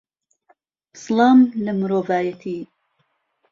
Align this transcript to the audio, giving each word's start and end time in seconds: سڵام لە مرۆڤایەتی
سڵام 1.01 1.37
لە 1.63 1.71
مرۆڤایەتی 1.79 2.57